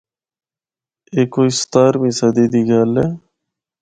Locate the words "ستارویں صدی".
1.61-2.45